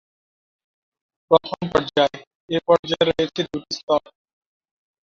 প্রথম 1.31 1.59
পর্যায়: 1.71 2.17
এ 2.49 2.57
পর্যায়ে 2.67 3.05
রয়েছে 3.09 3.41
দু'টি 3.49 3.73
স্তর। 3.77 4.01